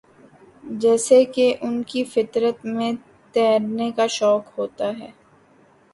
[0.79, 2.91] جیسے کہ ان کی فطر ت میں
[3.35, 5.11] تیرنے کا شوق ہوتا ہے